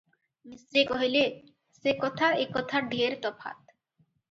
ମିଶ୍ରେ 0.53 0.83
କହିଲେ, 0.91 1.21
"ସେ 1.81 1.95
କଥା 2.01 2.31
ଏ 2.41 2.49
କଥା 2.59 2.83
ଢେର 2.97 3.23
ତଫାତ୍। 3.29 3.63